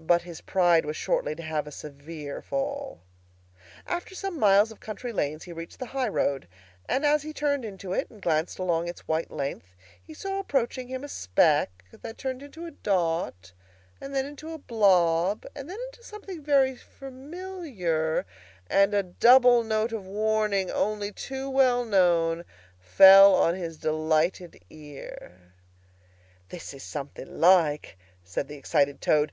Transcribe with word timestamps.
But 0.00 0.22
his 0.22 0.40
pride 0.40 0.84
was 0.84 0.96
shortly 0.96 1.36
to 1.36 1.44
have 1.44 1.68
a 1.68 1.70
severe 1.70 2.42
fall. 2.42 3.02
After 3.86 4.16
some 4.16 4.36
miles 4.36 4.72
of 4.72 4.80
country 4.80 5.12
lanes 5.12 5.44
he 5.44 5.52
reached 5.52 5.78
the 5.78 5.86
high 5.86 6.08
road, 6.08 6.48
and 6.88 7.06
as 7.06 7.22
he 7.22 7.32
turned 7.32 7.64
into 7.64 7.92
it 7.92 8.10
and 8.10 8.20
glanced 8.20 8.58
along 8.58 8.88
its 8.88 9.06
white 9.06 9.30
length, 9.30 9.76
he 10.04 10.12
saw 10.12 10.40
approaching 10.40 10.88
him 10.88 11.04
a 11.04 11.08
speck 11.08 11.84
that 11.92 12.18
turned 12.18 12.42
into 12.42 12.66
a 12.66 12.72
dot 12.72 13.52
and 14.00 14.12
then 14.12 14.26
into 14.26 14.50
a 14.52 14.58
blob, 14.58 15.46
and 15.54 15.70
then 15.70 15.78
into 15.92 16.02
something 16.02 16.42
very 16.42 16.74
familiar; 16.74 18.26
and 18.68 18.92
a 18.92 19.04
double 19.04 19.62
note 19.62 19.92
of 19.92 20.04
warning, 20.04 20.68
only 20.68 21.12
too 21.12 21.48
well 21.48 21.84
known, 21.84 22.44
fell 22.80 23.36
on 23.36 23.54
his 23.54 23.76
delighted 23.76 24.64
ear. 24.68 25.52
"This 26.48 26.74
is 26.74 26.82
something 26.82 27.40
like!" 27.40 27.96
said 28.24 28.48
the 28.48 28.56
excited 28.56 29.00
Toad. 29.00 29.30